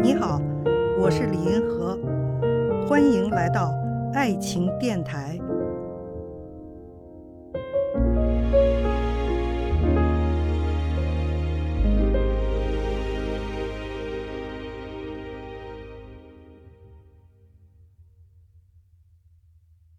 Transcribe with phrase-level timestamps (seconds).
[0.00, 0.40] 你好
[0.96, 1.98] 我是李银河，
[2.86, 3.74] 欢迎来到
[4.14, 5.36] 爱情电台。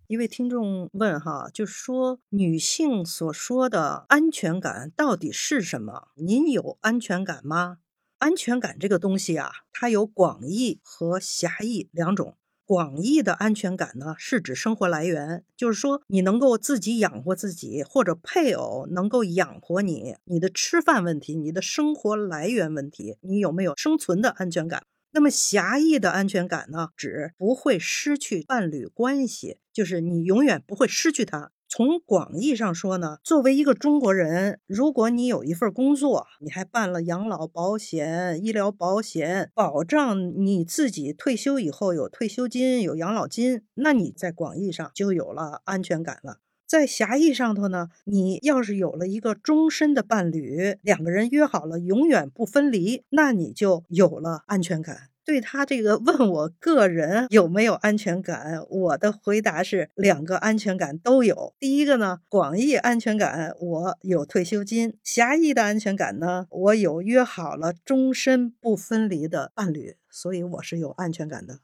[0.08, 6.08] 一位听众问哈，就是说女性所说的安全感到底是什么？
[6.16, 7.80] 您有安全感吗？
[8.20, 12.36] 安全感这个东西啊，它有广义和狭义两种。
[12.66, 24.84] 广义的安全感呢，是指生活来源，就是说你能够自己养活自己，或者配偶能够养活你，你的吃饭问题，你的生活来源问题，你有没有生存的安全感？
[25.12, 31.52] 那么狭义的安全感呢，指不会失去伴侣关系，就是你永远不会失去他。
[31.72, 46.40] 从广义上说呢，作为一个中国人，如果你有一份工作，你还办了养老保险、医疗保险，保障你自己退休以后有退休金、有养老金，那你在广义上就有了安全感了。
[46.66, 55.10] 在狭义上头呢，你要是有了一个终身的伴侣，两个人约好了永远不分离，那你就有了安全感。
[55.30, 61.54] 对他这个问我个人有没有安全感，我的回答是两个安全感都有。
[61.60, 71.60] 第一个呢，广义安全感，我有退休金；狭义的安全感呢，我有约好了终身不分离的伴侣，所以我是有安全感的。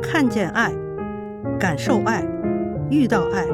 [0.00, 0.72] 看见爱，
[1.58, 2.24] 感受爱。
[2.88, 3.44] 遇到爱，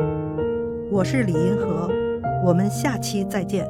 [0.91, 1.91] 我是李银河，
[2.45, 3.67] 我们下期再见。